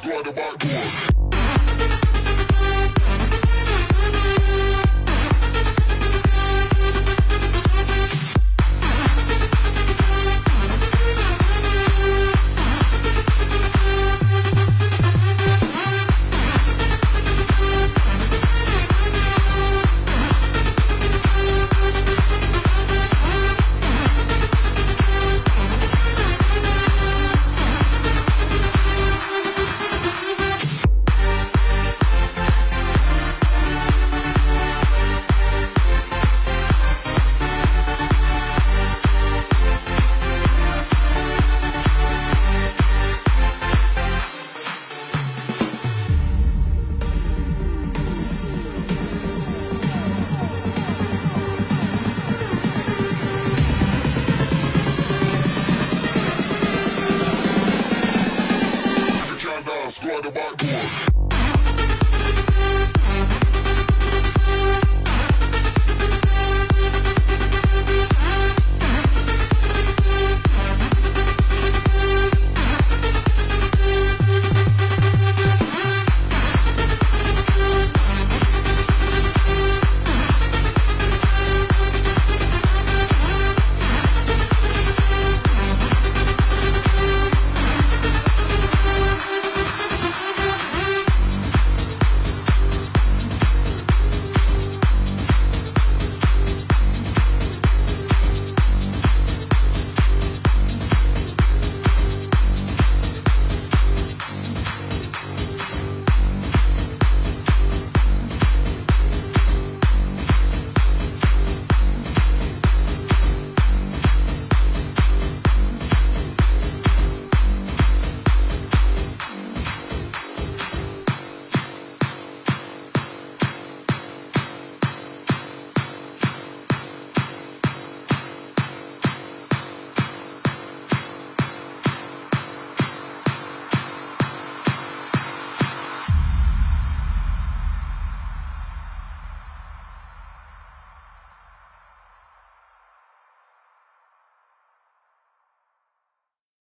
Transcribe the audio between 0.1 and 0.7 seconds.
about